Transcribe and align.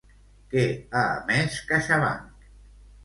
Què 0.53 0.63
ha 0.97 1.03
emès 1.19 1.59
CaixaBank? 1.73 2.49